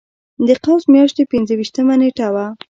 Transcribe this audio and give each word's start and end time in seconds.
د 0.47 0.49
قوس 0.63 0.83
میاشتې 0.93 1.23
پنځه 1.31 1.53
ویشتمه 1.59 1.95
نېټه 2.01 2.27
وه. 2.33 2.45